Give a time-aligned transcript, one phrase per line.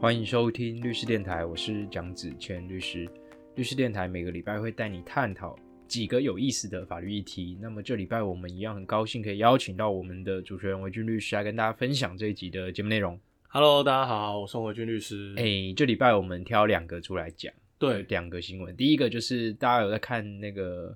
[0.00, 3.08] 欢迎收听律师电台，我是蒋子谦律师。
[3.54, 7.56] 律师电台每个礼拜会带你探讨几个有意思的法律议题。
[7.60, 13.18] 那么这礼拜我们一样很高兴可以邀请到我们的主持人维俊律师来跟大家分享这一集的节目内容。
[13.48, 15.32] Hello，大家好，我是维俊律师。
[15.38, 18.76] 哎、这礼拜我们挑两个出来讲，对，两个新闻。
[18.76, 20.94] 第一个就是大家有在看那个，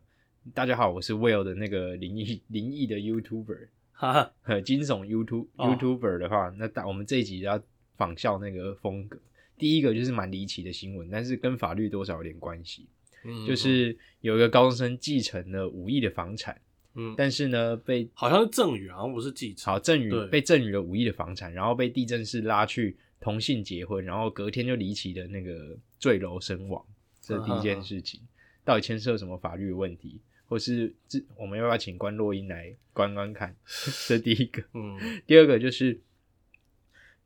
[0.52, 3.68] 大家好，我是 Will 的那个灵异灵异的 YouTuber，
[3.99, 5.67] 哈哈，呃， 惊悚 YouTube、哦。
[5.71, 7.61] YouTuber 的话，那大我们这一集要
[7.97, 9.19] 仿效那个风格。
[9.56, 12.87] 第一个就是蛮离奇的新闻，但是跟法律多少有点关系，
[13.25, 16.61] 嗯就是有一个高中生继承了五亿的房产，
[16.95, 19.73] 嗯，但是呢被好像是赠与，好像不是继承。
[19.73, 20.28] 好赠予对。
[20.28, 26.80] 被赠予了五亿的房产，然后被地震室拉去同性结婚，然后隔天就离奇的那个坠楼身亡，
[27.20, 28.20] 这是第一件事情。
[28.65, 33.55] 到底牵涉什么法律的问题，或是这我们要不要请关洛英来观观看？
[34.09, 34.62] 这第一个。
[34.75, 36.01] 嗯第二个就是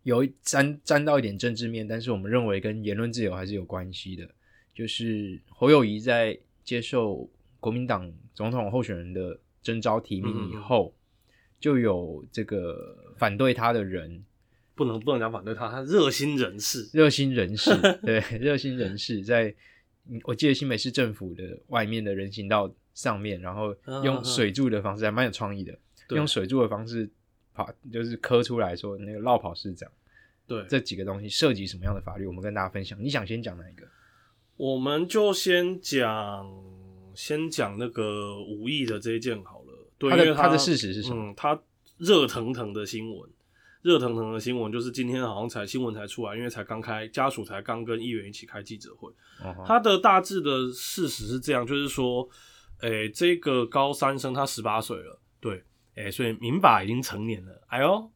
[0.02, 4.28] 有沾沾到一点政治面，但是我们认为跟言论自由还是有关系的。
[4.74, 7.30] 就是侯友谊在接受
[7.60, 10.92] 国民党总统候选人的征召提名以后，
[11.60, 14.24] 就有这个反对他的人，
[14.74, 16.88] 不能不能讲反对他，他热心人士。
[16.92, 17.70] 热心人士，
[18.02, 19.54] 对热心人士在，
[20.08, 25.76] 嗯我记得新北市政府的外面的人行道上面，然后用水柱的方式，还蛮有创意的，
[26.10, 27.08] 用水柱的方式
[27.54, 29.90] 跑，就是磕出来说那个绕跑市长
[30.46, 32.98] 对，这几个东西涉及什么样的法律，我们跟大家分享。
[33.02, 33.86] 你想先讲哪一个？
[34.56, 36.46] 我们就先讲
[37.14, 39.88] 先讲那个无意的这一件好了。
[39.98, 41.30] 对，因为它的它的事实是什么？
[41.30, 41.58] 嗯，他
[41.98, 43.30] 热腾腾的新闻，
[43.82, 49.10] 热腾腾的新闻就是今天好像才新闻才出来，因为才刚开，家属才刚跟议员一起开记者会。
[49.66, 52.28] 他的大致的事实是这样，就是说，
[52.82, 58.10] 诶、这个高三生他十八岁了，对，诶、所以民法已经成年了，哎呦，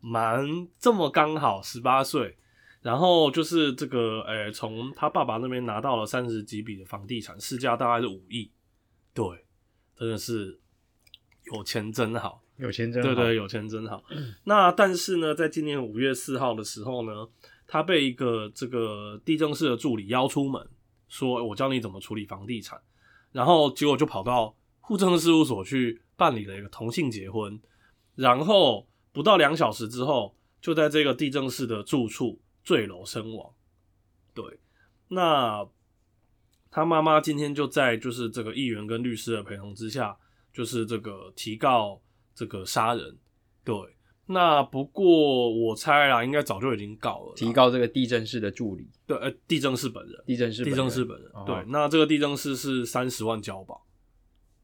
[0.00, 2.36] 蛮这么刚好十八岁，
[2.82, 8.50] 然后就是这个，诶、从他爸爸那边拿到了三十几笔的房地产，市价大概是五亿，
[9.14, 9.24] 对，
[9.96, 10.58] 真的是
[11.54, 12.42] 有钱真好。
[12.58, 14.02] 有钱真好对对，有钱真好。
[14.44, 17.28] 那但是呢，在今年五月四号的时候呢，
[17.66, 20.66] 他被一个这个地政室的助理邀出门，
[21.06, 22.80] 说我教你怎么处理房地产，
[23.32, 27.60] 然后结果就跑到户政事务所去办理了一个同性结婚，
[28.14, 33.52] 然后不到两小时之后，就在这个地政士的住处坠楼身亡。
[34.34, 34.60] 对，
[35.08, 35.66] 那
[36.70, 40.16] 他妈妈今天就在就是这个议员跟律师的陪同之下，
[40.52, 42.00] 就是这个提告
[42.34, 43.18] 这个杀人。
[43.64, 43.95] 对，
[44.28, 51.44] 那不过我猜啦，应该早就已经告了，提告这个地震室的助理，对，呃，地震室本人，地震室地震室本人，哦。
[51.46, 53.86] 对，那这个地震室是三十万交保，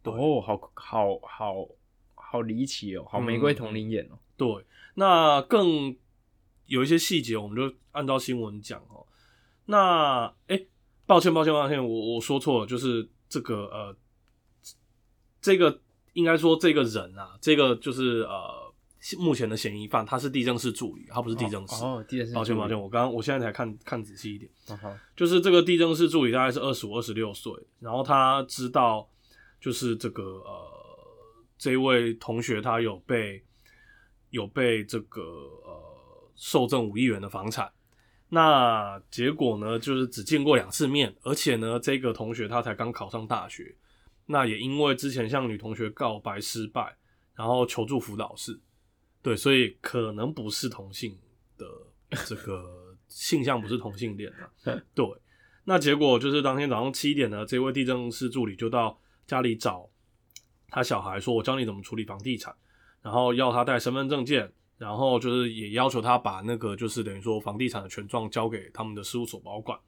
[0.03, 1.69] 对哦，好好好
[2.15, 4.19] 好离奇哦，好玫瑰同龄眼哦。
[4.37, 4.49] 对，
[4.95, 5.97] 那更
[6.67, 9.07] 有一些细节，我们就按照新闻讲哦。
[9.67, 10.69] 那哎、诶
[11.07, 13.97] 抱歉，抱歉，抱歉，我我说错了，就是这个呃，
[15.41, 15.81] 这个
[16.15, 18.72] 应该说这个人啊，这个就是呃
[19.19, 21.85] 目前的嫌疑犯，他是地政士助理，他不是地政士。
[21.85, 22.33] 哦，地震室。
[22.33, 22.81] 抱歉，抱歉，。
[22.81, 24.51] 我刚刚我现在才看看仔细一点。
[25.17, 29.09] 就是这个地政士助理大概是二十五、二十六岁，然后他知道
[29.61, 30.69] 就是这个呃
[31.59, 33.43] 这位同学他有被
[34.31, 37.71] 有被这个呃受赠五亿元的房产，
[38.29, 43.75] 那结果呢就是只见过两次面，而且呢这个同学他才刚考上大学，
[44.27, 46.97] 那也因为之前向女同学告白失败，
[47.35, 48.59] 然后求助辅导室，
[49.23, 51.17] 对，所以可能不是同性
[51.57, 51.67] 的
[52.27, 54.51] 这个 性向不是同性恋啊。
[54.95, 55.07] 对，
[55.65, 59.89] 那结果就是当天早上七点呢，这位地政师助理就到家里找
[60.69, 62.53] 他小孩，说我教你怎么处理房地产，
[63.01, 69.79] 然后要他带身份证件，然后就是也要求他把那个就是等于说房地产的权状交给他们的事务所保管。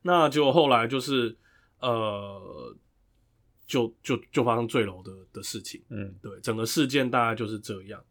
[0.00, 1.36] 那结果后来就是
[1.80, 2.74] 呃，
[3.66, 5.82] 就就就发生坠楼的的事情。
[5.90, 8.02] 嗯，对，整个事件大概就是这样。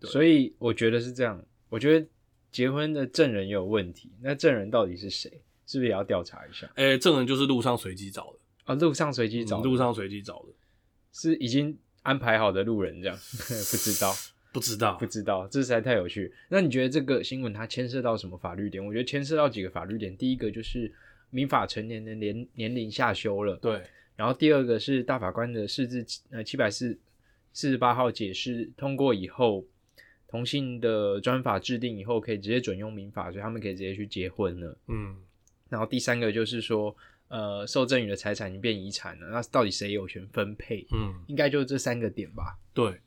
[0.00, 1.40] 对所以我觉得是这样。
[1.68, 2.06] 我觉得
[2.50, 5.30] 结婚的证人也有问题，那证人到底是谁？
[5.66, 6.68] 是不是也要调查一下？
[6.74, 10.52] 哎、证人就是路上随机找的，啊，路上随机找路上随机找的，
[11.12, 13.16] 是已经安排好的路人这样，
[13.70, 14.12] 不知道。
[14.52, 16.34] 不知道不知道，这实在太有趣。
[16.48, 18.84] 那你觉得这个新闻它牵涉到什么法律点？
[18.84, 20.16] 我觉得牵涉到几个法律点。
[20.16, 20.92] 第一个就是
[21.30, 23.80] 民法成年的年年龄下修了，对，
[24.16, 26.98] 然后第二个是大法官的释字呃七百四
[27.52, 29.64] 四十八号解释通过以后，
[30.30, 34.78] 同性的专法制定以后可以直接准用民法，所以他们可以直接去结婚了。
[34.86, 35.16] 嗯，
[35.68, 36.96] 然后第三个就是说，
[37.26, 40.86] 呃，受赠与的财产已经变遗产了，那到底谁有权分配？
[40.92, 42.56] 嗯，应该就是这三个点吧。
[42.72, 43.00] 对。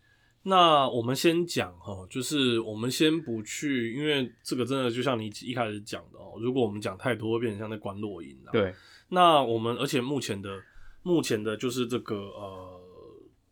[0.45, 8.51] 那我们先讲哈，就是我们先不去，因为这个真的就像你一开始讲的哦，如果我们讲太多，会变成像在关落音了。
[8.51, 8.73] 对，
[9.07, 10.61] 那我们而且目前的
[11.01, 12.72] 目前的就是这个呃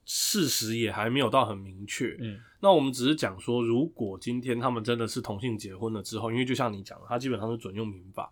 [0.05, 2.17] 事实也还没有到很明确。
[2.19, 8.31] 嗯，那我们只是讲说，如果今天他们真的是同性结婚了之后，因为就像你讲的，他基本上是准用民法，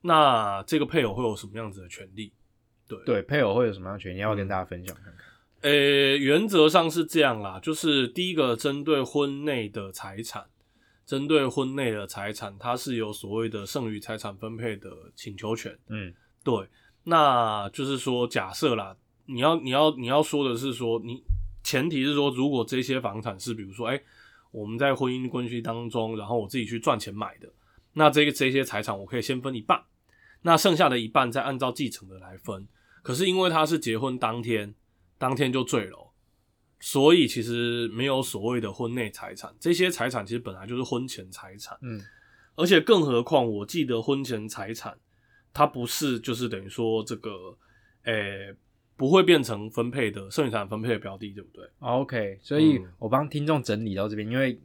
[0.00, 2.32] 那这个配偶会有什么样子的权利？
[2.86, 4.18] 对对，配偶会有什么样的权利？
[4.18, 5.14] 要要跟大家分享看看？
[5.62, 5.70] 呃，
[6.18, 10.44] 原则上是这样啦，就是第一个针对婚内的财产，
[11.06, 15.74] 针对婚内的财产，它是有所谓的剩余财产分配的请求权。
[15.88, 16.12] 嗯，
[16.42, 16.68] 对，
[17.04, 18.94] 那就是说，假设啦，
[19.26, 21.22] 你要你要你要说的是说，你
[21.62, 24.00] 前提是说，如果这些房产是比如说，哎，
[24.50, 27.52] 我们在婚姻关系当中，然后我自己去赚钱买的，
[27.92, 29.82] 那这个这些财产我可以先分一半，
[30.42, 32.66] 那剩下的一半再按照继承的来分。
[33.02, 34.74] 可是因为他是结婚当天。
[35.16, 36.10] 当天就坠楼，
[36.80, 41.78] 所以其实没有所谓的婚内财产，这些财产其实本来就是婚前财产。
[41.82, 42.02] 嗯，
[42.56, 44.98] 而且更何况，我记得婚前财产
[45.52, 47.56] 它不是就是等于说这个，
[48.02, 48.54] 诶，
[48.96, 54.58] 不会变成分配的剩余财产分配的标的，对不对？OK，所以我帮听众整理到这边，因为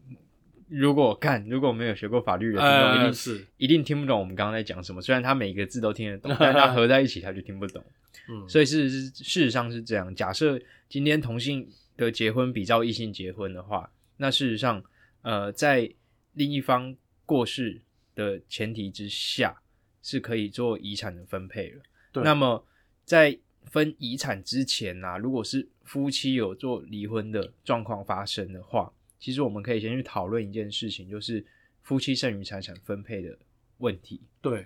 [0.67, 5.01] 如果看如果没有学过法律的听众，一定是一定听不懂我们刚刚在讲什么。
[5.01, 7.83] 虽然他每个字都听得懂， 但他合在一起他就听不懂。
[8.29, 10.13] 嗯，所以事实事实上是这样。
[10.13, 11.67] 假设今天同性
[11.97, 14.83] 的结婚比照异性结婚的话，那事实上，
[15.23, 15.91] 呃，在
[16.33, 17.81] 另一方过世
[18.13, 19.59] 的前提之下，
[20.03, 21.81] 是可以做遗产的分配了。
[22.11, 22.23] 对。
[22.23, 22.63] 那么
[23.05, 23.35] 在
[23.65, 31.45] 分遗产之前啊，如果是夫妻有做离婚的状况发生的话，其实我们可以先去讨论一件事情，就是
[31.81, 33.37] 夫妻剩余财产分配的
[33.77, 34.21] 问题。
[34.41, 34.65] 对。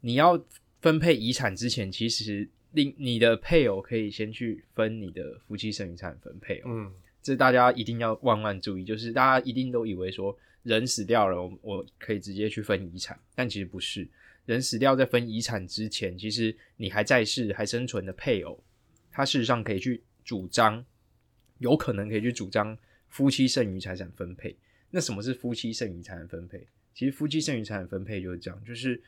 [0.00, 0.40] 你要
[0.80, 2.48] 分配遗产之前，其实。
[2.72, 6.92] 另你的配偶可以先去分你的夫妻剩余财产分配哦，嗯，
[7.22, 14.06] 这大家一定要万万注意，就是大家一定都以为说人死掉了，我我可以直接去分遗产，但其实不是，
[14.54, 18.62] 人死掉在分遗产之前，其实你还在世还生存的配偶，
[19.10, 20.84] 他事实上可以去主张，
[21.58, 22.76] 有可能可以去主张
[23.08, 24.56] 夫妻剩余财产分配。
[24.90, 26.66] 那什么是夫妻剩余财产分配？
[26.94, 29.00] 其实夫妻剩余财产分配就是这样，就是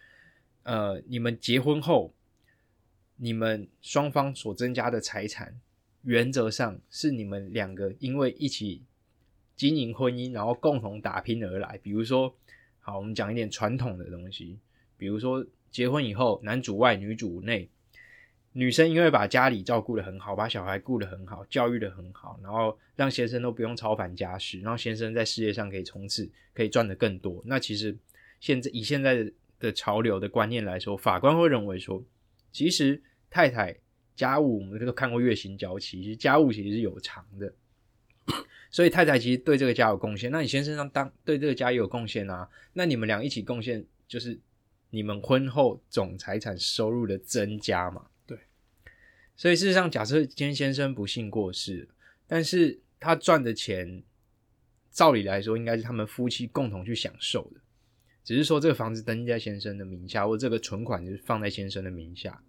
[0.62, 2.14] 呃，你们结婚后。
[3.22, 5.60] 你们双方所增加的财产，
[6.04, 8.82] 原则上是你们两个因为一起
[9.54, 11.78] 经营婚姻，然后共同打拼而来。
[11.82, 12.34] 比如说，
[12.78, 14.58] 好，我们讲一点传统的东西，
[15.00, 17.69] 比如说结婚以后，男主外女主内，
[18.52, 27.43] 女生因为把家里照顾的很好，把小孩顾得很好，教育的很好，然后让先生都不用操烦家事，然后先生在事业上可以冲刺，可以赚得更多。
[27.47, 27.97] 那其实
[28.38, 32.05] 现在以现在的潮流的观念来说，法官会认为说，
[32.53, 33.03] 其实。
[33.32, 33.73] 太太
[34.17, 37.55] 家务，我们都看过《月薪娇妻》，其实家务其实是有偿的，
[38.73, 40.32] 所以太太其实对这个家有贡献。
[40.32, 42.50] 那你先生当对这个家也有贡献啊？
[42.73, 44.37] 那你们俩一起贡献，就是
[44.90, 48.06] 你们婚后总财产收入的增加嘛？
[48.26, 48.38] 对。
[49.37, 51.88] 所以事实上，假设今天先生不幸过世，
[52.26, 54.02] 但是他赚的钱，
[54.90, 57.60] 照理来说应该是他们夫妻共同去享受的，
[58.22, 62.43] 只是说这个房子登记在先生的名下，或这个存款就是放在先生的名下。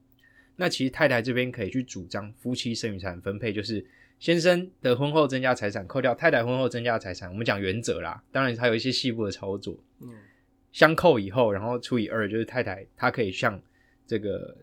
[0.58, 3.86] 那其实太太这边可以去主张夫妻剩余财产分配，就是
[4.20, 10.10] 先生的婚后增加财产扣掉太太婚后增加的财产，我们讲原则啦，当然还有一些细部的操作，嗯，
[10.72, 13.62] 相扣以后，然后除以二，就是太太她可以向
[14.08, 14.56] 这个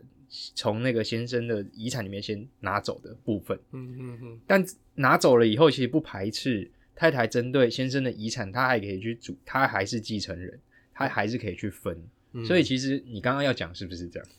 [0.55, 10.59] 从那个先生的遗产里面先拿走的部分，嗯嗯嗯，但拿走了以后，其实不排斥太太针对先生的遗产，她还可以去主，她还是继承人，
[10.93, 11.97] 她还是可以去分，
[12.45, 14.29] 所以其实你刚刚要讲是不是这样？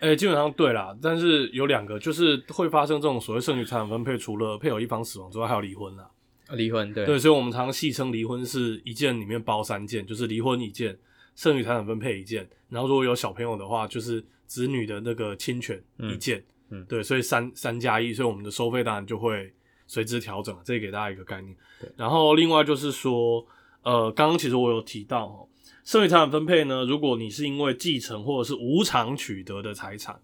[0.00, 6.10] 哎，基本上对啦，但是有两个，就是会发生这种所谓剩余财产分配，除了配偶一方死亡之外，还有离婚啦。
[6.50, 10.94] 离婚，对对，所以我们常戏称离婚是一件里面包三件，就是离婚一件，
[11.34, 16.44] 剩余财产分配一件，然后如果有小朋友的话，就是子女的那个侵权一件。
[16.70, 19.52] 嗯，对，所以三三加一，所以我们的收费当然就会
[19.86, 20.56] 随之调整。
[20.64, 21.54] 这给大家一个概念。
[21.80, 23.46] 对，然后另外就是说，
[23.82, 25.48] 呃，刚刚其实我有提到哦。
[25.84, 26.82] 剩余财产分配呢？
[26.86, 30.18] 如果你是因为继承或者是无偿取得的财产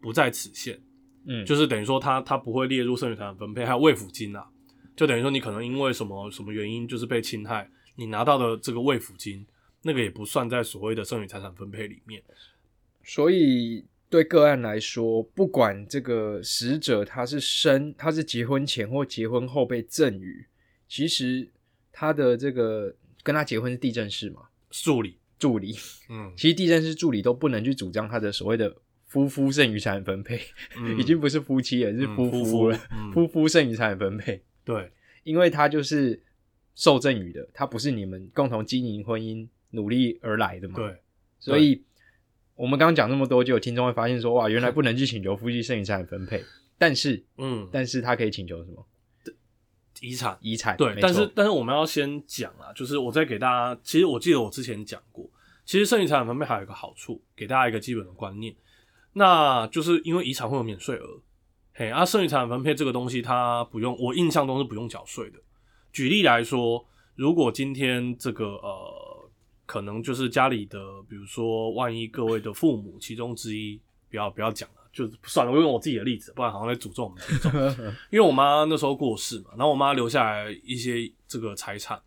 [0.00, 0.80] 不在此限，
[1.26, 4.46] 嗯，就是等于说它它不会列入剩余财产分配，还有慰抚金啊，
[4.96, 9.44] 就等于说你可能因为什么什么原因就是被侵害，你拿到的这个慰抚金，
[9.82, 12.22] 那个也不算在所谓的剩余财产分配里面。
[13.04, 20.46] 所以对个案来说，不管这个死者他是生他是结婚前或结婚后被赠与，
[20.88, 21.48] 其实
[21.90, 24.42] 他的这个跟他结婚是地震式嘛。
[24.70, 25.76] 助理，助理，
[26.08, 28.74] 嗯，其实地震师助理都不能去主张他的所谓的
[29.04, 30.40] 夫妇剩余财产分配，
[30.98, 32.80] 已经不是夫妻了，是夫妇了，
[33.12, 34.90] 夫妇剩余财产分配，对，
[35.24, 36.22] 因为他就是
[36.74, 40.76] 受赠予的，他不是你们共同经营婚姻努力而来的嘛？
[40.76, 41.02] 对，
[41.38, 41.82] 所以
[42.54, 46.42] 我们刚刚讲那么多，就有听众会发现说，哇，原来 不能去请求夫妻剩余财产分配，
[46.78, 48.86] 但是，嗯，但是他可以请求什么
[50.00, 50.36] 遗产。
[50.40, 50.76] 遗产？
[50.76, 55.28] 对，但是但是我们要先讲啊，就是我再给大家，其实我记得我之前讲过，
[55.64, 58.54] 其实剩余财产分配还有一个好处，给大家一个基本的观念，
[59.12, 61.20] 那就是因为遗产会有免税额，
[61.74, 65.38] 嘿，啊，剩余财产分配这个东西它不用，我印象中是不用缴税的。
[65.92, 69.11] 举例来说，如果今天这个呃，
[69.66, 70.78] 可能就是家里的，
[71.08, 77.52] 比如说万一各位的父母其中之一，不要不要讲了，就算了，我用我自己的例子，不然好像在诅咒我们听众。
[78.10, 82.00] 因为我妈那时候过世嘛，然后我妈留下来一些这个财产。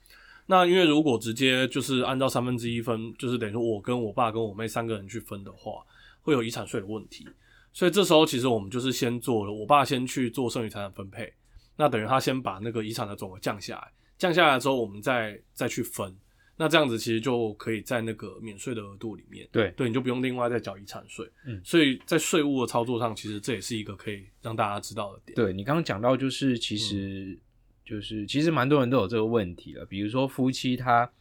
[0.48, 5.84] 那因为如果直接就是按照三分之一分，就是等于说我跟我爸跟我妹三个人去分的话，
[6.22, 7.28] 会有遗产税的问题。
[7.74, 11.34] 所以这时候其实我们就是先做了，我爸先去做剩余财产分配，
[11.76, 16.16] 那等于他先把那个遗产的总额降下来，降下来之后我们再再去分，
[16.58, 19.48] 那这样子其实就可以在那个免税的额度里面。
[19.52, 21.30] 对对，你就不用另外再缴遗产税。
[21.46, 25.36] 嗯所以在税务的操作上，其实这也是一个可以让大家知道的点。
[25.36, 27.40] 对你刚刚讲到，就是其嗯实、
[27.86, 31.12] 就是其实蛮多人都有这个问题了，比如说夫妻他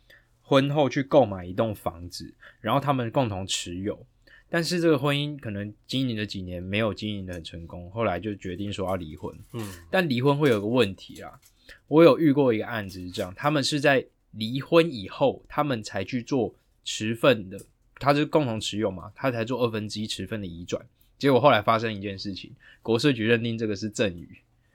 [0.40, 4.06] 婚后去购买一栋房子，然后他们共同持有，
[4.48, 9.36] 但是这个婚姻可能经营了几年没有经营的很成功，后来就决定说要离婚。
[9.52, 11.40] 嗯但离婚会有个问题啊，
[11.88, 17.58] 我有遇过一个案子是这样，他们是在离婚以后，他们才去做持份的，
[17.96, 20.84] 他是共同持有嘛，他才做二分之一持份的移转，
[21.18, 24.28] 结果后来发生一件事情，国税局认定这个是赠与，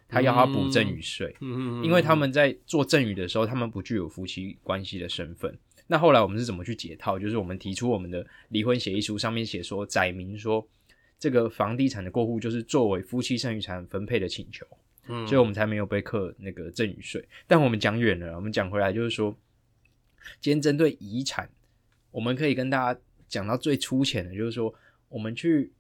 [0.08, 5.58] 他要他补赠与税，嗯嗯，因为他们在做赠与的时候，他们不具有夫妻关系的身份。
[5.92, 7.18] 那后来我们是怎么去解套？
[7.18, 10.68] 就是我们提出我们的离婚协议书上面写说，载明说
[11.20, 14.66] 这个房地产的过户就是作为夫妻剩余财产分配的请求，
[15.08, 17.28] 嗯，所以我们才没有被课那个赠与税。
[17.48, 19.36] 但我们讲远了，我们讲回来就是说，
[20.40, 21.50] 今天针对遗产，
[22.12, 24.74] 我们可以跟大家讲到最粗浅的，就是说
[25.08, 25.72] 我们去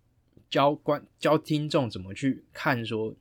[0.49, 3.15] 教观教听众怎么去看说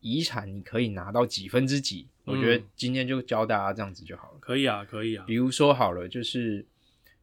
[0.00, 2.06] 遗产你可以拿到几分之几。
[2.24, 4.38] 我觉得嗯今天就教大家这样子就好了。
[4.38, 6.64] 可以啊，可以啊比，如说好了，就是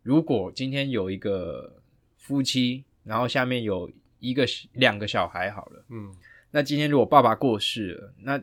[0.04, 1.82] 如果今天有一个
[2.18, 3.90] 夫妻，然后下面有
[4.20, 5.86] 一个两个小孩好了。
[5.88, 6.14] 嗯
[6.52, 8.42] 那今天如果爸爸过世了，那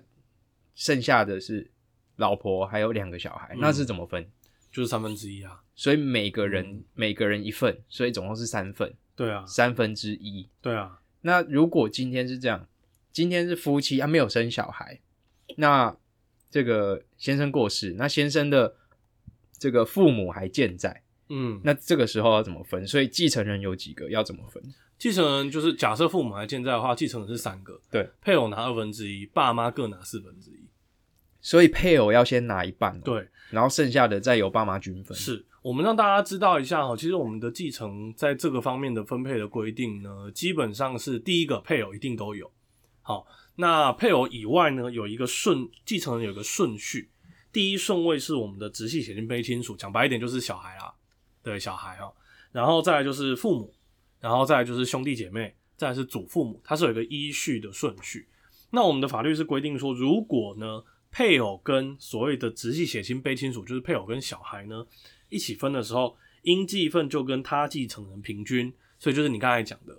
[0.75, 1.71] 剩下的是
[2.17, 4.27] 老婆还有两个小孩，嗯那是怎么分？
[4.77, 10.47] 就是三分之一啊，所以每个人、嗯每个人一份，所以总共是三份，对啊，三分之一。
[10.61, 12.69] 对啊，那如果今天是这样，
[13.11, 15.01] 今天是夫妻啊没有生小孩，
[15.57, 15.97] 那
[16.51, 18.77] 这个先生过世，那先生的
[19.59, 22.87] 这个父母还健在，嗯，那这个时候要怎么分？
[22.87, 24.63] 所以继承人有几个要怎么分？
[24.99, 30.69] 继承人就是假设父母还健在的话，继承人是三个，对，配偶拿二分之一，爸妈各拿四分之一，
[31.47, 35.17] 所以配偶要先拿一半、哦，，对，然后剩下的再由爸妈均分。
[35.17, 42.51] 是我们让大家知道一下哈，其实我们的继承在这个方面的分配的规定呢，基本上是第一个配偶一定都有，
[43.01, 43.25] 好，
[43.55, 47.13] 那配偶以外呢，有一个顺继承人有一个顺序，
[47.53, 50.93] 第一顺位是我们的直系血亲非亲属，讲白一点就是小孩啦，
[51.45, 52.13] 对，小孩哈，
[52.51, 53.73] 然后再来就是父母，
[54.19, 58.27] 然后再来就是兄弟姐妹，再来是祖父母，它是有一个依序的顺序。
[58.71, 60.83] 那我们的法律是规定说，如果呢
[61.17, 64.87] 配偶跟所谓的直系血亲卑亲属，就是配偶跟小孩呢
[65.31, 69.99] 一起分的时候，应继分就跟他继承人平均，所以就是你刚才讲的，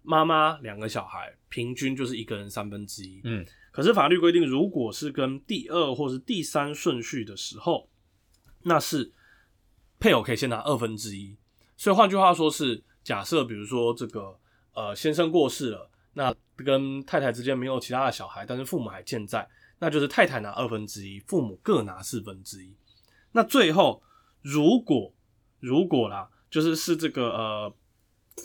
[0.00, 3.20] 妈妈两个小孩平均就是一个人三分之一。
[3.24, 7.90] 嗯，可是法律规定，如果是跟第二或是第三顺序的时候，
[8.62, 9.12] 那是
[10.00, 11.36] 配偶可以先拿二分之一。
[11.76, 14.34] 所以换句话说是，假设比如说这个
[14.72, 19.46] 呃先生过世了，那跟太太之间没有其他的小孩，但是父母还健在，
[19.78, 22.74] 那就是太太拿二分之一，父母各拿四分之一。
[23.32, 24.02] 那最后
[24.42, 25.12] 如果
[25.60, 27.74] 如果啦，就是是这个呃。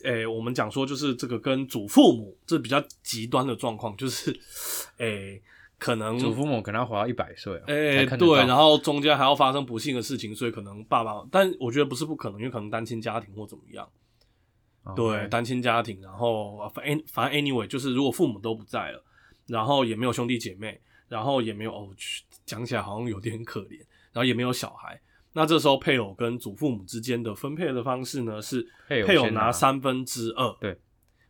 [0.03, 4.31] 诶、我们讲说就是这个跟祖父母这比较极端的状况，就是
[4.97, 5.41] 诶、
[5.79, 13.89] 可能祖父母可能要活到一百岁啊，哎、才看得对，然后中间还要发生不幸的事情，所以可能爸爸，但我觉得不是不可能，因为可能单亲家庭或怎么样，
[14.83, 19.03] 哦对，单亲家庭，然后呃反反正 anyway，就是如果父母都不在了，
[19.47, 20.79] 然后也没有兄弟姐妹，
[21.09, 21.93] 然后也没有
[22.45, 23.79] 讲起来好像有点可怜，
[24.13, 25.01] 然后也没有小孩，
[25.33, 30.79] 那这时候配偶跟祖父母之间的分配的方式呢是配偶拿三分之二，对，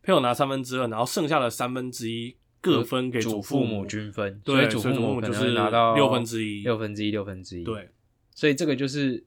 [0.04, 7.90] 配偶拿三分之二，然后剩下的三分之一各分给祖父母均分，对祖父母就是拿到六分之一六分之一，六分之一。，对。
[8.36, 9.22] 所以这个就是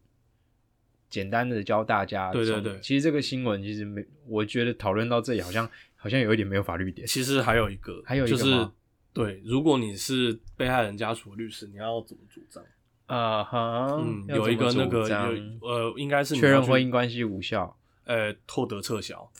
[1.11, 2.31] 简单的教大家。
[2.33, 7.07] 对对对其实这个新闻其实没，我觉得讨论到这里好像好像有一点没有法律点。
[7.07, 8.73] 其实还有一个，还有一个就是吗
[9.13, 12.63] 对，如果你是被害人家属的律师，你要怎么主张？
[13.07, 17.77] 啊哈，嗯，有一个那个有呃，应该是你确认婚姻关系无效。
[18.05, 19.31] 呃获得撤销，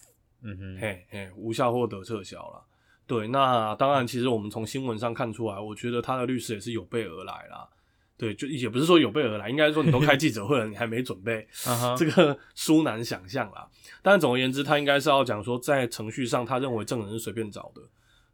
[0.43, 2.63] 嗯哼，嘿嘿，无效获得撤销了。
[3.09, 7.69] 对，那当然，其实我们从新闻上看出来，我觉得他的律师也是有备而来啦。
[8.17, 11.45] 对，就也不是说有备而来，应该是说你都开记者会了，你还没准备，
[11.99, 13.69] 这个殊难想象啦。
[14.01, 17.83] 但总而言之，他应该是要讲说，在程序上，他认为证人是随便找的，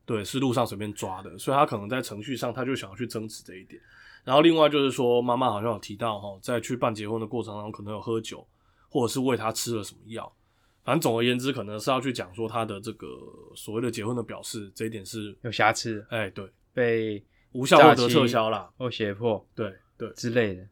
[0.08, 3.78] 对，是路上随便抓的，所以他可能在程序上，他就想要去争执这一点。
[4.24, 8.46] 然后另外就是说，妈妈好像有提到哈，在去办结婚的过程当中，可能有喝酒，
[8.88, 10.34] 或者是喂他吃了什么药。
[10.82, 13.06] 反正总而言之，可能是要去讲说他的这个
[13.54, 17.22] 所谓的结婚的表示，这一点是，有瑕疵，哎，对，被
[17.52, 18.70] 无效获得撤销啦。
[18.78, 20.66] 或胁迫对对之类的，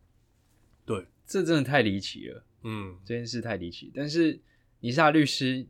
[0.86, 3.92] 对，这真的太离奇了，嗯这件事太离奇。
[3.94, 4.40] 但是
[4.80, 5.66] 你是他律师，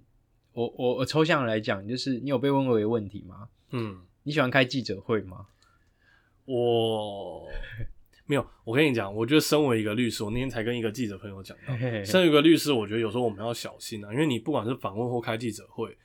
[0.53, 3.49] 我我我抽象来讲，就是你有被问过一个问题吗？
[3.77, 4.01] 嗯。
[4.23, 5.47] 你喜欢开记者会吗？
[6.47, 7.49] 我
[8.25, 15.97] 没有，我跟你讲，我觉得身为一个律师，我那天才跟一个记者朋友讲到，身为一个律师，我觉得有时候我们要小心啊，因为你不管是访问或开记者会，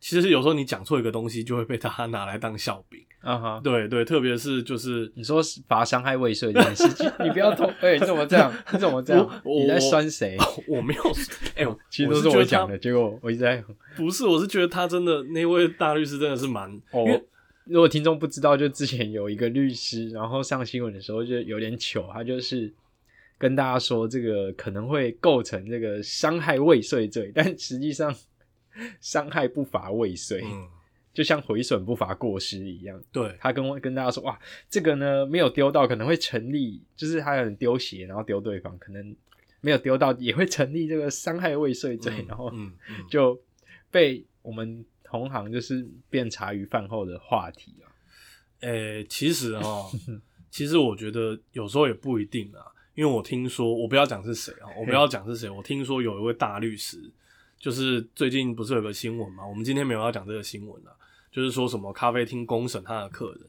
[0.00, 3.00] 其实有时候你讲错一个东西，就会被大家拿来当笑柄。
[3.20, 8.50] 啊哈，对对，特别是就是你说是罚伤害未遂这件事情，你不要偷，哎、你怎么这样？
[8.72, 9.42] 你怎么这样？
[9.44, 10.36] 你在酸谁？
[10.68, 11.02] 我 没有，
[11.56, 13.62] 哎、我其实都是我讲的，结果我一直在。
[13.96, 17.24] 不是，我是觉得他真的那位大律师真的是蛮，哦因为，
[17.64, 22.72] 如果听众不知道，就之前有一个律师，然后上新闻的时候就有点糗，他就是
[23.36, 28.14] 跟大家说这个可能会构成这个伤害未遂罪，但实际上
[29.00, 30.68] 伤害不乏未遂，嗯，
[31.12, 33.02] 就像毁损不乏过失一样。
[33.12, 34.38] 对，他跟我跟大家说，哇，
[34.70, 39.16] 这个呢没有丢到可能会成立，就是他有人丢鞋然后丢对方，可能
[39.60, 42.52] 没有丢到也会成立这个伤害未遂罪，嗯然后
[43.10, 43.40] 就
[43.90, 47.90] 被我们同行就是变茶余饭后的话题啊。
[48.60, 49.86] 诶、其实哈，
[50.50, 52.62] 其实我觉得有时候也不一定啊，
[52.94, 56.98] 因为我听说，我不要讲是谁啊，我不要讲是谁，我听说有一位大律师，
[57.58, 60.92] 就是最近不是有个新闻嘛，我们今天没有要讲这个新闻啊，
[61.30, 63.40] 就是说什么咖啡厅公审他的客人，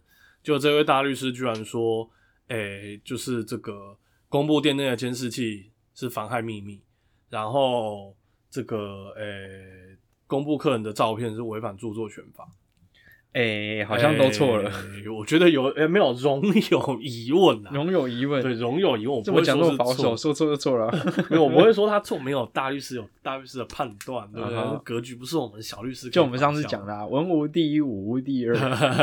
[0.41, 2.09] 就这位大律师居然说，
[2.47, 6.81] 诶、就是这个公布店内的监视器是妨害秘密，
[7.29, 8.15] 然后
[8.49, 12.49] 这个诶、公布客人的照片是违反著作权法。
[13.31, 18.41] 哎、好像都错了，欸我觉得有诶、没有容有疑问啊，容有疑问。
[18.41, 19.17] 对，容有疑问。
[19.17, 20.91] 我这么讲这么保守，错说错就错了。
[21.29, 24.79] 没有，我不会说他错，没有大律师有大律师的判断，对不对？
[24.83, 28.55] 格局不是我们小律师可以就我们上次讲的、啊，文无第一，武无第二，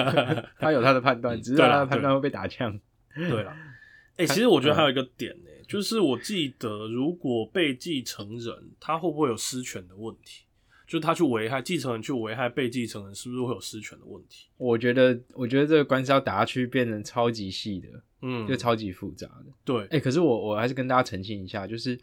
[0.58, 2.76] 他有他的判断，只是对啦他的判断会被打枪。
[3.14, 3.52] 对了，
[4.18, 10.45] 哎、其实我觉得还有一个点呢、就是我记得如果被继承人他会不会有私权的问题？
[10.86, 14.46] 就是他去危害继承人去危害被继承人，是不是会有失权的问题？
[14.56, 17.88] 我觉得，我觉得这个官司要打下去，变成超级细的，
[18.22, 19.46] 嗯，就超级复杂的。
[19.64, 21.98] 对，哎、可是我我还是跟大家澄清一下，就是，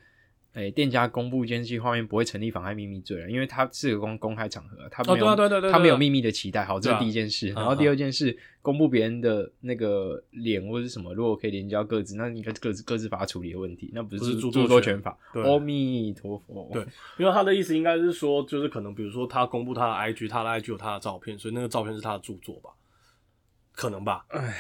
[0.54, 6.64] 哎、店家公布监视器画面不会成立妨害秘密罪了，因为它是个公公开场合，他没哦，有、他没有秘密的期待。
[6.64, 7.52] 好，这是第一件事。
[7.54, 15.18] 嗯然后第二件事，公布别人的那个脸或者是什么，如果可以连接到各自，那应该是各自各自法处理的问题，那不不是著著作权作权法。
[15.34, 16.70] 阿弥陀佛。
[16.72, 16.86] 对
[17.18, 22.70] 因为他的意思应该是说，就是可能比如说他公布他的 IG，他的 IG 有他的照片，所以那个照片是他的著作吧？
[23.72, 24.24] 可能吧？
[24.28, 24.56] 哎，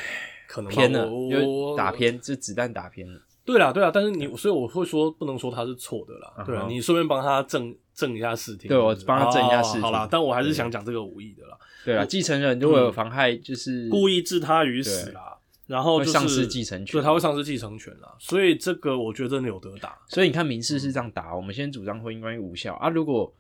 [0.48, 3.22] 可能吧偏了，就是我打偏，这子弹打偏了。
[3.46, 22.90] 对啦，对啦，但是你所以我会说不能说他是错的啦，对啊，你顺便帮他正正一下视听，对我帮他正一下视听哦好啦，但我还是想讲这个无意的啦，对啊，继承人如果有妨害，就是故意置他于死啦，然后就是丧失继承权对，他会丧失继承权啦，所以这个我觉得真的有得打，所以你看民事是这样打，我们先主张婚姻关系无效啊。
[22.90, 23.34] 如果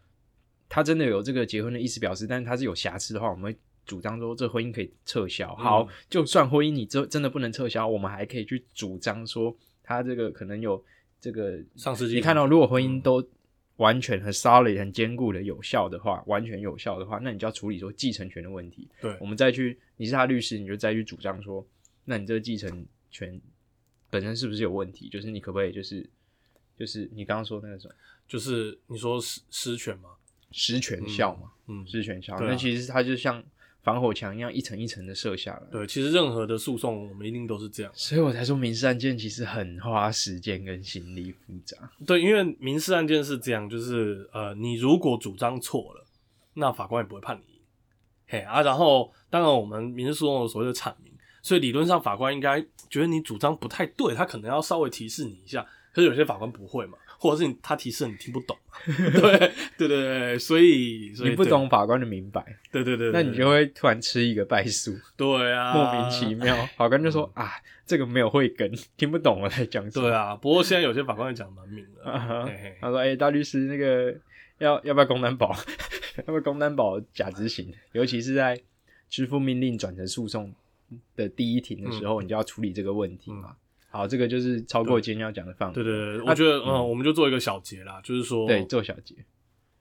[0.70, 5.56] 他真的有这个结婚的意思表示，但是他是有瑕疵的话，我们会主张说这婚姻可以撤销。
[5.56, 10.84] 好，就算婚姻你真真的不能撤销，我们还可以去主张说他这个可能有
[11.22, 13.02] 这个上世纪你看到，如果婚姻嗯。
[13.02, 13.30] 都
[13.78, 18.88] 完全很 solid、很坚固的有效的话，完全有效的话，那你就要处理说继承权的问题。
[19.02, 19.18] 对。
[19.20, 21.66] 我们再去，你是他律师，你就再去主张说，
[22.06, 23.42] 那你这个继承权
[24.12, 25.10] 本身是不是有问题？
[25.10, 26.08] 就是你可不可以就是
[26.78, 27.94] 就是你刚刚说那个什么？
[28.28, 30.12] 就是你说失失权嘛，
[30.52, 33.44] 实权效嘛，嗯，实权效，那其实它就像
[33.84, 35.64] 防火墙一样一层一层的设下来。
[35.72, 37.92] 对，其实任何的诉讼我们一定都是这样。
[37.94, 41.78] 所以我才说民事案件其实很花时间跟心力复杂。
[42.08, 46.06] 对，因为民事案件是这样，就是呃，你如果主张错了，
[46.54, 47.60] 那法官也不会判你赢。
[48.26, 55.66] 嘿啊，然后当然我们民事诉讼有所谓的阐明，所以理论上法官应该觉得你主张不太对，他可能要稍微提示你一下。
[55.94, 58.58] 可是有些法官不会嘛，或者是你他提示你听不懂。
[58.68, 66.54] 嘛，对对对对，所以所以你不懂法官的明白，对，对对对，那你就会突然吃一个败诉，对啊，莫名其妙。
[66.76, 67.52] 法官就说啊，
[67.86, 70.10] 这个没有慧根，听不懂我在讲什么。
[70.10, 72.04] 对啊，不过现在有些法官也讲得蛮明的，
[72.82, 74.14] 他说：“哎、大律师，那个
[74.58, 75.56] 要要不要公担保？
[76.18, 77.74] 要不要公 担保假执行？
[77.94, 78.60] 尤其是在
[79.08, 80.54] 支付命令转成诉讼
[81.16, 83.56] 的第一庭的时候，你就要处理这个问题嘛。
[83.94, 85.76] 好，这个就是超过今天要讲的范围。
[85.76, 89.14] 对对对，我觉得嗯，我们就做一个小结啦，就是说，对，做小结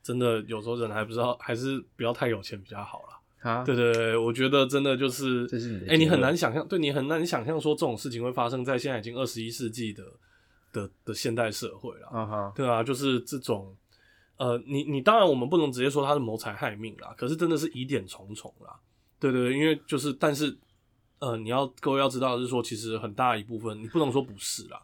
[0.02, 3.50] 真的有时候人还不知道，还是不要太有钱比较好啦。
[3.50, 3.64] 啊。
[3.64, 10.04] 对对对，我觉得真的就是，这是你的哎、你很难想象，对你很难想象说这种事情会发生在现在已经二十一世纪的
[10.74, 12.06] 的的现代社会了。
[12.08, 13.74] 啊哈，对啊，就是这种，
[14.36, 18.78] 呃，你你当然我们不能直接说他是谋财害命啦，可是真的是疑点重重啦。
[19.18, 20.54] 对对对，因为就是，但是，
[21.22, 24.82] 呃，你要各位要知道的是说，其实很大一部分，你不能说不是啦，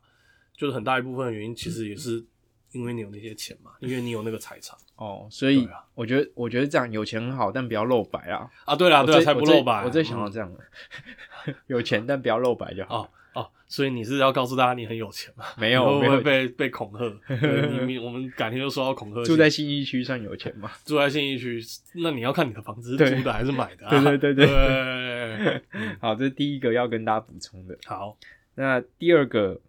[0.57, 2.25] 就是很大一部分的原因，其实也是
[2.71, 8.49] 因为你有那些钱嘛，因为你有那个财产哦，所以我觉得，我觉得这样有钱很好，但不要露白啊。
[8.65, 8.77] 啊。
[8.77, 9.85] 对啦，对啦，才不露白。
[9.85, 13.11] 我最想要嗯这样的， 有钱但不要露白就好。
[13.35, 15.45] 哦哦，所以你是要告诉大家你很有钱吗？
[15.59, 17.37] 没有你 会不会被被恐吓？
[17.77, 19.23] 你你我们改天就说到恐吓。
[19.27, 20.71] 住在信义区算有钱吗？
[20.85, 21.61] 住在信义区，
[21.95, 23.91] 那你要看你的房子是租的还是买的、啊。
[24.03, 25.63] 对对对
[26.01, 27.79] 好，这是第一个要跟大家补充的。
[27.87, 28.17] 好，
[28.55, 29.61] 那第二个，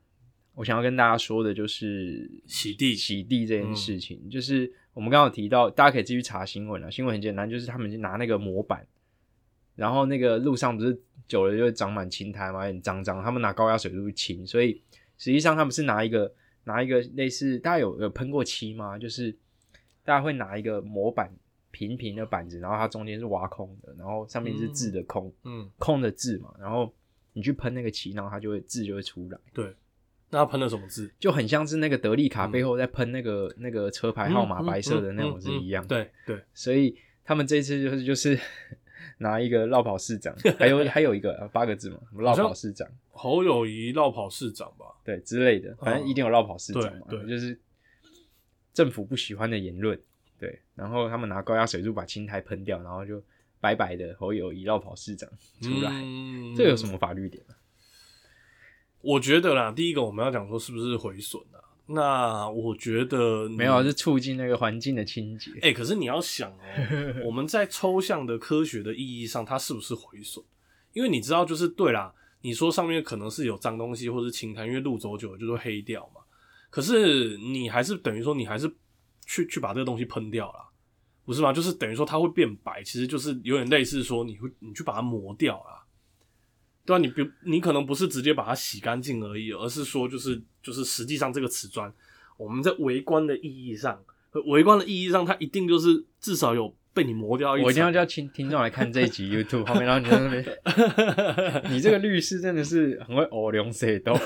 [0.55, 6.89] 我想要跟大家说的就是洗地洗地这件事情，就是我们刚刚有提到，大家可以继续查新闻啊。
[6.89, 8.87] 新闻很简单，就是他们就拿那个模板，
[9.75, 14.73] 然后那个路上不是久了就会长满青苔嘛，很脏脏，他们拿高压水路去清，所以
[15.17, 16.29] 实际上他们是拿一个
[16.65, 18.97] 拿一个类似，大家有有喷过漆吗？
[18.97, 19.31] 就是
[20.03, 21.33] 大家会拿一个模板。
[21.71, 26.91] 平平的板子，然后它中间是挖空的，然后上面是字的空，嗯，空的字嘛，然后
[27.31, 29.71] 你去喷那个漆，然后它就会字就会出来，对。
[30.31, 31.11] 那他喷了什么字？
[31.19, 35.85] 就很像是那个德利卡背后在喷那个、那个车牌号码嗯白色的那种嗯是一样。
[35.85, 38.37] 嗯对对，所以他们这次就是就是
[39.19, 44.85] 拿一个绕跑市长，还有 还有一个呃八个字嘛，什么绕跑市长侯友谊绕跑市长吧？
[45.03, 47.59] 对之类的，反正一定有绕跑市长嘛，对对就是
[48.73, 49.99] 政府不喜欢的言论，
[50.39, 53.21] 对，然后他们拿高压水柱把青苔喷掉，然后就
[53.59, 55.29] 白白的侯友谊绕跑市长
[55.61, 56.97] 出来，嗯这有什么？
[56.97, 57.55] 法律点啊？
[59.01, 61.59] 我觉得啦，第一个我们要讲说是不是毁损啊？
[61.91, 65.49] 那我觉得没有啊，是促进那个环境的清洁。
[65.63, 70.43] 哎、可是你要想哦， 我们在抽象的科学的意义上，它是不是毁损？
[70.93, 76.21] 因为你知道，就是对啦，你说上面可能是有脏东西或是青苔，因为路走久了就会黑掉嘛。
[76.69, 78.71] 可是你还是等于说，你还是
[79.25, 80.69] 去去把这个东西喷掉啦，
[81.25, 81.51] 不是吗？
[81.51, 85.83] 就是等于说它会变白，其实就是有点类似说你会你去把它磨掉啦。
[86.89, 91.93] 对啊，你比你可能不是直接把它洗干净而已，而是说就是就是实际上这个瓷砖，
[92.35, 94.01] 我们在围观的意义上，
[94.47, 97.65] 围观的意义上，它一定就是至少有被你磨掉一层。
[97.65, 100.29] 我一定要叫听听众来看这一集 YouTube 后面，然后你在那
[101.61, 104.17] 边， 你这个律师真的是很会偶龙谁都，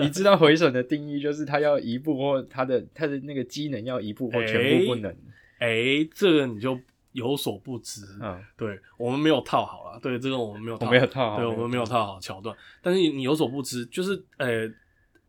[0.00, 5.10] 你知道毁损的定义就是他要一步或他的他的那个机能要一步或全部不能，
[5.58, 6.78] 哎、这个你就
[7.18, 8.02] 有所不知。
[8.22, 12.56] 嗯，对我们没有套好了，对这个我们没有套好，我没有套好对我们没有套好桥段。
[12.80, 14.66] 但是你有所不知，就是呃，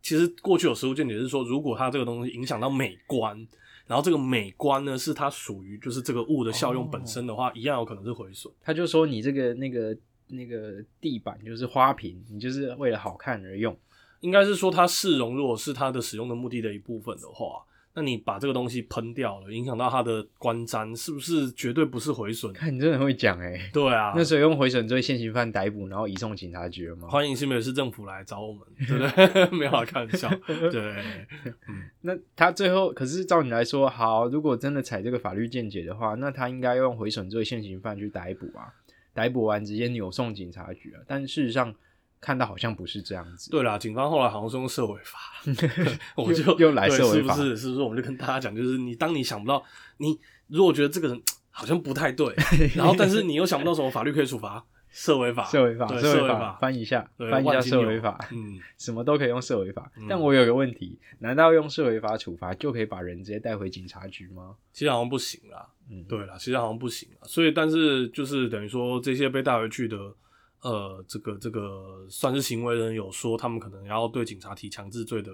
[0.02, 3.36] 其实过去有实务见解是说，如果它这个东西影响到美观，
[3.88, 8.54] 然后这个美观呢是它属于就是这个物的效用本身的话，一样有可能是毁损。
[8.62, 9.98] 他就说你这个那个
[10.28, 13.76] 那个地板就是花瓶，你就是为了好看而用，
[14.20, 17.64] 应该是说它市容如果是它的使用的目的的一部分的话，
[17.96, 22.54] 那你把这个东西喷掉了，影响到它的观瞻，是不是绝对不是毁损？
[22.54, 27.08] 看你真的很会讲哎、对啊，那所以用毁损罪现行犯逮捕，然后移送警察局了吗？
[27.10, 29.58] 欢迎新北市政府来找我们， 对不对？
[29.58, 30.30] 没有啦，开玩笑，
[30.72, 31.04] 对，
[32.02, 38.72] 那他最后可是照你来说，好，如果真的采这个法律见解的话，那他应该用毁损罪现行犯去逮捕啊，
[39.14, 41.02] 逮捕完直接扭送警察局啊。
[41.08, 41.74] 但事实上
[42.22, 45.20] 看到好像不是这样子，对啦，警方后来好像是用社会法，
[46.16, 47.58] 我就又又来社会法是不是？
[47.58, 47.82] 是不是？
[47.82, 49.64] 我们就跟大家讲，就是你当你想不到，
[49.98, 52.34] 你如果觉得这个人 好像不太对，
[52.76, 59.92] 然后但是你又想不到什么法律可以处罚，社会法，社会法，社会法翻一下，对翻一下社会法，嗯， 什么都可以用社会法。
[59.98, 64.56] 嗯但我有个问题，难道用社会法处罚就可以把人直接带回警察局吗？
[64.72, 67.18] 其实好像不行啦，嗯，对啦，其实好像不行啦。
[67.24, 69.98] 所以，但是就是等于说，这些被带回去的，
[70.62, 75.32] 呃，这个这个算是行为人有说，他们可能要对警察提强制罪的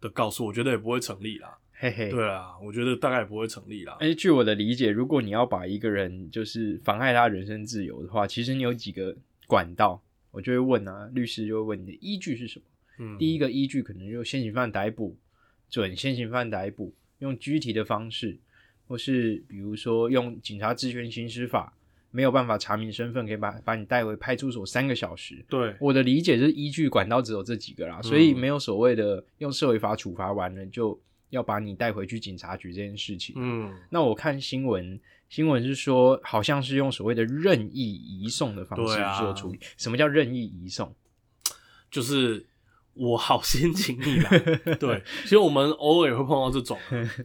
[0.00, 1.56] 的告诉，我觉得也不会成立啦。
[1.72, 2.10] 嘿嘿。
[2.10, 3.96] 对啊，我觉得大概也不会成立啦。
[4.00, 9.14] 而且据我的理解，如果你要把一个人就是妨碍他人身自由的话，其实你有几个
[9.46, 12.64] 管道，我就会问啊，律师就会问你的依据是什么。
[12.98, 15.16] 嗯，第一个依据可能就现行犯逮捕，
[15.68, 18.38] 准现行犯逮捕，用拘提的方式，
[18.88, 21.75] 或是比如说用警察职权行使法，
[22.16, 25.44] 没有办法查明身份，可以把把你带回派出所三个小时。
[25.50, 30.98] 对，我的理解是依据管道只有这几个啦，所以没有所谓的用社会法处罚完了就
[31.28, 33.34] 要把你带回去警察局这件事情。
[33.36, 34.98] 嗯，那我看新闻，
[35.28, 39.60] 新闻是说好像是用所谓的任意移送的方式做处理。
[39.76, 40.94] 什么叫任意移送？
[41.90, 42.46] 就是
[42.94, 44.38] 我好心请你来。
[44.80, 46.78] 对，其实我们偶尔也会碰到这种，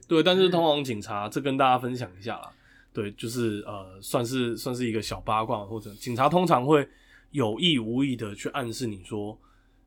[0.06, 2.52] 对，但是通常警察这跟大家分享一下啦。
[2.94, 6.88] 对，就是呃，算是算是一个小八卦，或者警察通常会
[7.32, 9.38] 有意无意的去暗示你说，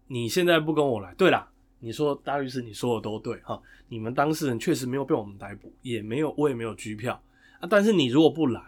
[0.07, 1.49] 你现在不跟我来，对啦，
[1.81, 7.23] 你说大律师你说的都对哈，你们当事人确实没有被我们逮捕，也没有我也没有拘票
[7.61, 8.61] 啊，但是你如果不来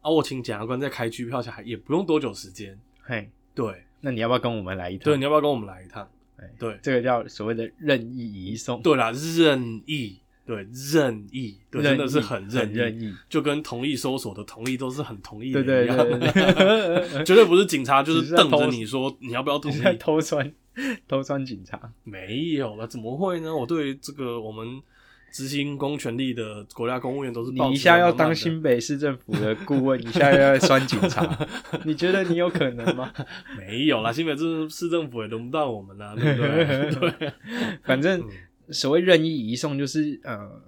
[0.00, 5.04] 啊，我请检察官再开拘票下来，也不用多久时间，嘿，对那你要不要跟我们来一趟？
[5.04, 6.08] 对，你要不要跟我们来一趟？
[6.38, 13.12] 哎对这个叫所谓的任意移送，对啦，任意，对任意，对，真的是很很任任意。
[13.28, 20.52] 就跟同意搜索的同意都是很同意的一样，对对 绝对不是警察就是瞪着你说你要不要同意，偷穿
[21.08, 23.54] 偷穿警察，没有了，怎么会呢？
[23.54, 24.80] 我对这个我们
[25.32, 31.28] 执行公权力的国家公务员都是你一下要当新北市政府的顾问，一下又要酸警察，
[31.84, 33.12] 你觉得你有可能吗？
[33.58, 36.40] 没有啦，新北市市政府也轮不到我们啦，对不
[37.00, 37.10] 对？
[37.18, 37.32] 对，
[37.82, 38.28] 反正嗯
[38.70, 40.62] 所谓任意移送，就是呃，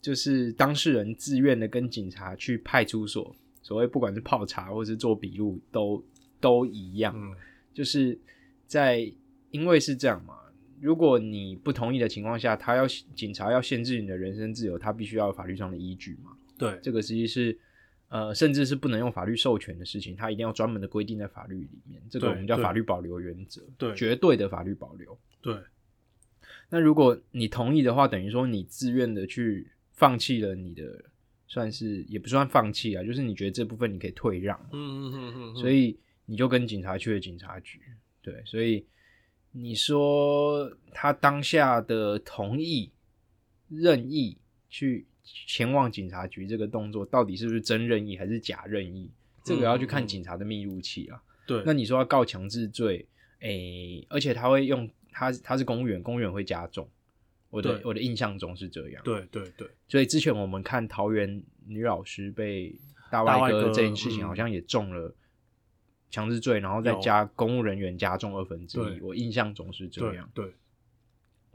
[0.00, 6.04] 就是当事人自愿的跟警察去派出所，所谓不管是泡茶或是做笔录，都
[6.40, 7.34] 都一样，嗯，
[7.72, 8.18] 就是
[8.66, 9.10] 在
[9.50, 10.34] 因为是这样嘛。
[10.80, 16.32] 如果你不同意的情况下，他要警察要限制你的人身自由，他必须要有法律上的依据嘛。
[16.56, 17.56] 对，这个实际是
[18.08, 22.00] 呃，甚至是不能用法律授权的事情，他一定要专门的规定在法律里面。
[22.08, 25.18] 这个我们叫法律保留原则，对绝对的法律保留。
[25.42, 25.54] 对，
[26.70, 31.04] 那如果你同意的话，等于说你自愿的去放弃了你的，
[31.46, 37.80] 算是也不算放弃啊，就是你觉得这部分你可以退让，嗯嗯嗯嗯，所以你就跟警察去了警察局。
[38.22, 38.86] 对，所以
[39.52, 42.92] 你说他当下的同意、
[43.68, 49.10] 任意去前往警察局这个动作，到底是不是真任意还是假任意？
[49.42, 51.20] 这个要去看警察的密录器啊。
[51.46, 53.08] 对，那你说要告强制罪，
[53.40, 56.88] 诶、而且他会用他他是公务员，公务员会加重。
[57.50, 62.72] 我的我的印象中是这样，对对对，所以之前我们看桃园女老师被
[63.10, 65.12] 大外哥这件事情，嗯好像也中了
[66.10, 69.00] 强制罪，然后再加公务人员加重二分之一。
[69.00, 70.30] 我印象中是这样。
[70.32, 70.54] 对对，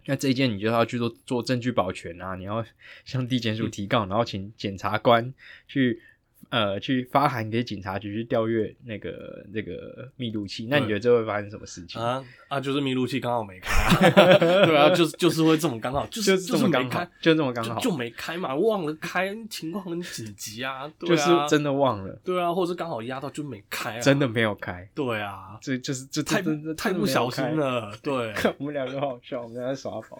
[0.07, 2.65] 那这一件你就要去做做证据保全啊，你要
[3.05, 5.33] 向地检署提告，然后请检察官
[5.65, 6.01] 去
[6.49, 10.67] 呃去发函给警察局去调阅那个那个密录器。
[10.69, 12.01] 那你觉得这会发生什么事情？
[12.01, 27.43] 啊啊，就是密录器刚好没开啊， 对啊，就是就是会这么刚好，就是就是这么刚好就这么刚好，就就没开嘛，忘了开，情况很紧急啊，对就是啊，真的忘了，对啊，或者是刚好压到就没开啊，真的没有开，对啊，这就是这太真的太不小心。
[27.57, 30.19] 了，对， 我们两个好好笑，我们俩在耍宝。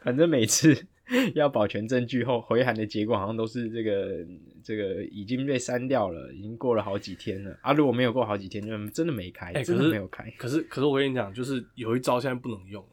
[0.00, 0.74] 反正每次
[1.34, 4.26] 要保全证据后，回函的结果好像都是这个
[4.62, 7.72] 这个已经被删掉了，已经过了好几天了啊。
[7.72, 10.30] 如果没有过好几天，就真的没开，可是的没有开。
[10.38, 12.88] 可是可是我跟你讲，就是有一招现在不能用了。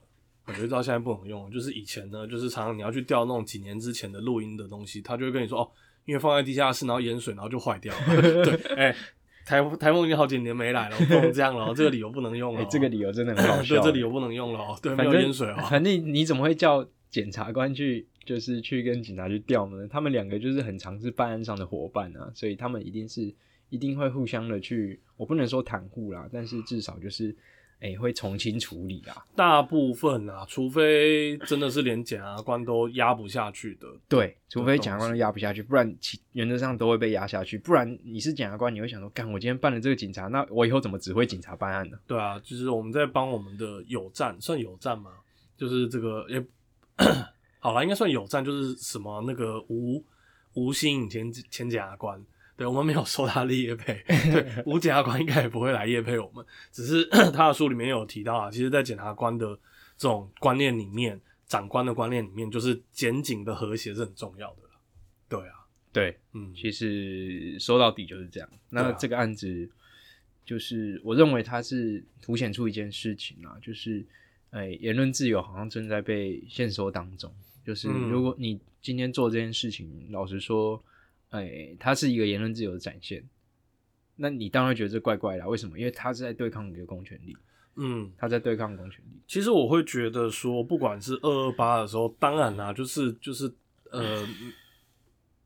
[0.57, 5.69] 有一招现在不能用，就是以前呢，就是常常你要去调那种几年之前的录音的东西，他就会跟你说哦，
[6.05, 8.21] 因为放在地下室，然后淹水，然后就坏掉了。
[8.43, 8.91] 对，哎、
[9.45, 13.75] 台台风已经好几年没来了，不能这样了哦，这个理由不能用了 哎、哦、这个理由真的很好笑。
[13.75, 15.57] 对，这理由不能用了哦，对，没有淹水哦。
[15.69, 19.87] 反正你怎么会叫检察官去，就是去跟警察去调呢？
[19.87, 23.33] 他们两个就是很常是办案上的伙伴啊，所以他们一定是
[23.69, 27.35] 一定会互相的去，我不能说袒护啦，但是至少就是
[27.81, 29.25] 哎、会从轻处理啊。
[29.37, 37.57] 大部分啊，除非真的是连检察官都压不下去的，对，除非检察官都压不下去，不然其原则上都会被压下去。
[37.57, 41.97] 不然你是检察官，你会想说，干我今天办了这个警察，那我以后怎么指挥警察办案呢？
[42.05, 45.11] 对啊，就是我们在帮我们的友站，算友站吗？
[45.55, 46.45] 就是这个也
[47.59, 50.03] 好了，应该算有赞，就是什么那个吴
[50.53, 52.23] 吴新颖前前检察官，
[52.55, 59.47] 对我们没有收他的业配， 对吴检察官应该也不会来业配我们，只是 他的书里面有提到啊，其实，在检察官的
[59.97, 64.69] 这种观念里面，长官的观念里面，就是检警的和谐是很重要的啦。
[65.27, 68.49] 对啊，对，嗯，其实说到底就是这样。
[68.69, 69.69] 那这个案子，
[70.45, 74.05] 就是我认为它是凸显出一件事情啊，就是，
[74.51, 77.33] 哎、言论自由好像正在被限缩当中。
[77.65, 80.83] 就是嗯如果你今天做这件事情，老实说，
[81.29, 83.23] 哎、它是一个言论自由的展现，
[84.15, 85.77] 那你当然会觉得这怪怪的啊、为什么？
[85.77, 87.35] 因为它是在对抗你的公权力。
[87.81, 89.21] 嗯，他在对抗公权力。
[89.25, 93.49] 其实我会觉得说，不管是二二八的时候，当然啦、就是就是
[93.89, 94.27] 呃，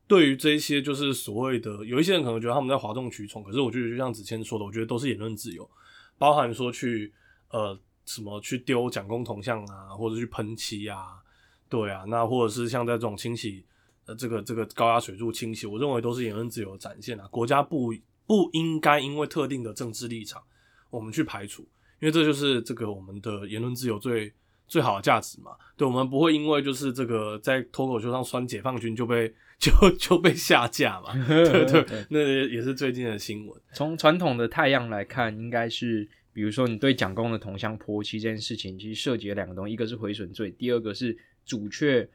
[0.07, 5.69] 对于这些就是所谓的，有一些人可能觉得他们在哗众取宠，可是我觉得就像子谦说的，我觉得都是言论自由，
[6.17, 7.13] 包含说去
[7.49, 11.21] 呃什么去丢蒋公铜像啊，或者去喷漆啊，
[11.69, 13.65] 对啊，那或者是像在这种清洗
[14.05, 17.93] 呃这个这个高压水柱清洗，我认为都是言论自由的展现啊，国家不
[18.25, 20.41] 不应该因为特定的政治立场，
[20.89, 21.67] 我们去排除。
[21.99, 24.33] 因为这就是这个我们的言论自由最
[24.67, 25.51] 最好的价值嘛。
[25.77, 31.13] 对，我们不会因为就是这个在脱口秀上酸解放军就被 就就被下架嘛。
[31.25, 33.61] 对对，那也是最近的新闻。
[33.71, 42.09] 从传统的太阳来看，应该是比如说你对蒋公的同乡泼漆这件事情，其实涉及了两个东西，一个是毁损罪，第二个是主确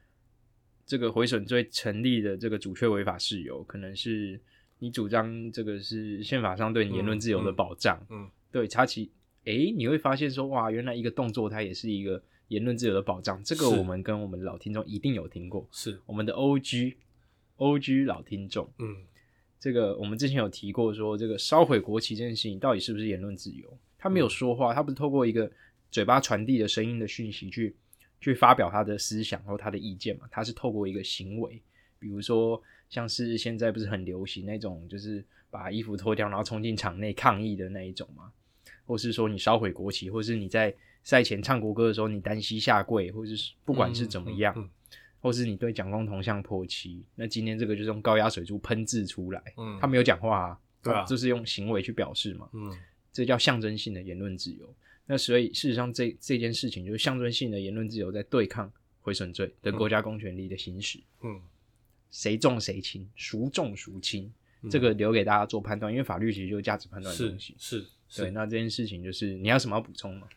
[0.85, 4.41] 这个毁损罪成立的这个主确违法事由，可能是
[4.81, 7.99] 你主张这个是宪法上对你言论自由的保障。
[8.11, 9.11] 嗯嗯对，插其
[9.45, 16.95] 诶，你会发现说哇，原来一个动作它也是一个言论自由的保障，这个我们跟我们老听众一定有听过，是，我们的 OG
[17.59, 18.73] OG 老听众。
[18.79, 18.97] 嗯
[19.61, 23.79] 这个我们之前有提过，说这个烧毁国旗这件事情到底是不是言论自由？
[23.99, 25.51] 他没有说话，他不是透过一个
[25.91, 27.75] 嘴巴传递的声音的讯息去
[28.21, 30.27] 去发表他的思想或他的意见嘛？
[30.31, 31.61] 他是透过一个行为，
[31.99, 38.33] 比如说像是现在不是很流行那种，就是把衣服脱掉然后冲进场内抗议的那一种嘛，
[38.87, 44.55] 或是说你烧毁国旗，或是你在赛前唱国歌的时候你单膝下跪，或者是不管是怎么样。
[44.57, 44.71] 嗯
[45.21, 52.73] 或是你对蒋公铜像泼漆，那今天这个就是用高压水柱喷制出来，嗯他没有讲话啊，对啊就是用行为去表示嘛，嗯
[53.19, 54.73] 这叫象征性的言论自由。
[55.07, 61.41] 那所以事实上这这件事情就是象征性的言论自由在对抗毁损罪的国家公权力的行使，嗯，
[62.13, 64.31] 谁重谁轻，孰重孰轻，
[64.63, 67.57] 嗯这个留给大家做判断，因为法律其实就是价值判断的东西。
[67.59, 67.85] 是
[68.17, 70.29] 对，那这件事情就是你要什么要补充吗？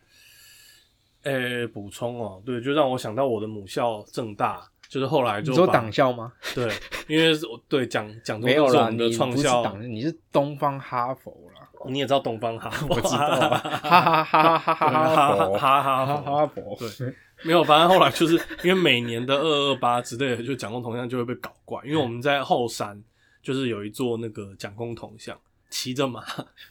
[1.24, 6.34] 呃，补充哦，对，就让我想到我的母校正大，就是后来就你说党校吗？
[6.56, 6.74] 对，
[7.10, 11.51] 因为对讲讲中没有啦，是我们的你不是创校，党，你是东方哈佛啦。
[11.90, 23.02] 你也知道东方哈 佛，我知道啊， 哈哈哈哈哈哈哈哈佛，哈哈哈佛哈，对没有，反正后来就是因为每年的二二八之类的，就蒋公铜像就会被搞怪，因为我们在后山
[23.42, 25.36] 就是有一座那个蒋公铜像，
[25.70, 26.24] 骑着马，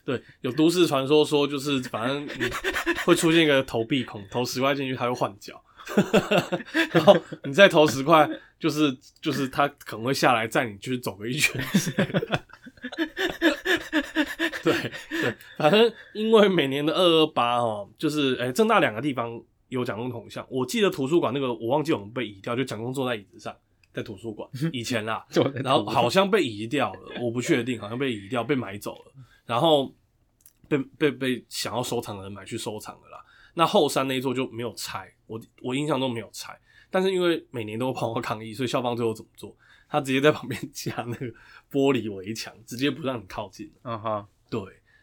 [0.05, 2.49] 对，有都市传说说就是反正你
[3.05, 5.61] 会出现一个投币孔，投十块进去它会换脚，
[6.93, 11.61] 然后你再投十块，就是就是他可能会下来载你就是走个一圈。
[14.65, 14.73] 对
[15.09, 23.55] 对，反正因为每年的二二八哦，就是诶、正大两个地方有蒋公铜像，我记得图书馆那个我忘记我们被移掉，就蒋公坐在椅子上，
[23.93, 25.25] 在图书馆 以前啦，
[25.63, 29.13] 然后好像被移掉了，我不确定，好像被移掉，被买走了，
[29.47, 29.95] 然后
[30.69, 33.25] 被被被想要收藏的人买去收藏了啦。
[33.55, 36.59] 那后山那一座就没有拆，我我印象中没有拆，
[36.91, 39.57] 但是因为每年都有跑到抗议，所以校方最后怎么做？
[39.89, 41.27] 他直接在旁边加那个
[41.69, 43.69] 玻璃围墙，直接不让你靠近。
[43.83, 44.61] 嗯哈，对，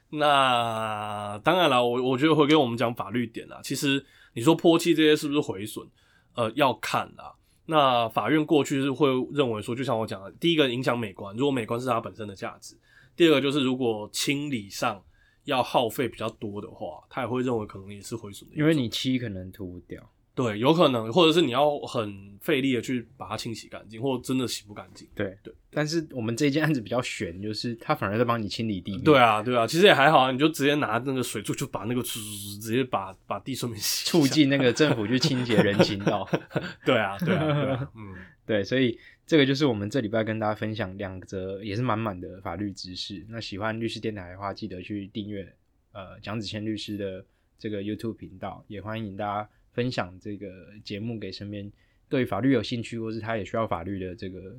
[0.10, 3.60] 那当然了，我我觉得回给我们讲法律点啦。
[3.64, 5.88] 其实你说泼漆这些是不是毁损？
[6.36, 7.34] 呃，要看啦。
[7.66, 12.76] 那法院过去是会认为说，就像我讲的，第一个影响美观，如果美观是它本身的价值；
[13.16, 15.04] 第二个就是如果清理上
[15.46, 18.56] 要耗费比较多的话，他也会认为可能也是毁损的。
[18.56, 20.02] 因为你漆可能涂不掉，
[20.38, 25.08] 对，有可能，或者是你要很费力的去把它清洗干净，或者真的洗不干净。
[25.16, 25.52] 对对。
[25.72, 32.20] 但是我们这件案子比较悬，就是他反而在帮你清理地面，对啊，对啊，其实也还好啊，你就直接拿那个水柱，就把那个直
[32.62, 34.10] 直接把把地顺便洗。
[34.10, 36.30] 促进那个政府去清洁人行道。
[36.86, 43.26] 对啊，对啊，对啊，嗯， 对，所以这个就是我们这礼拜跟大家分享两则也是满满的法律知识。
[43.30, 45.52] 那喜欢律师电台的话，记得去订阅
[45.94, 47.26] 呃蒋子谦律师的
[47.58, 50.48] 这个 YouTube 频道，也欢迎大家分享这个
[50.84, 51.72] 节目给身边
[52.10, 54.58] 对法律有兴趣或是他也需要法律的这个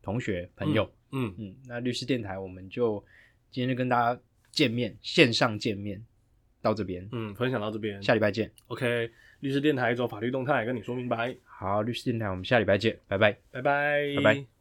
[0.00, 0.90] 同学朋友。
[1.12, 3.04] 嗯，嗯，那律师电台我们就
[3.50, 4.18] 今天就跟大家
[4.50, 6.02] 见面，线上见面
[6.62, 8.50] 到这边，嗯，分享到这边下礼拜见。
[8.68, 13.36] ，OK，律师电台走法律动态跟你说明白，好，律师电台我们下礼拜见，拜拜。
[13.50, 14.55] 拜拜，拜拜。